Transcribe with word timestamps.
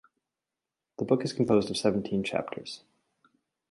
The 0.97 1.05
book 1.05 1.23
is 1.23 1.31
composed 1.31 1.69
of 1.69 1.77
seventeen 1.77 2.23
chapters. 2.23 2.81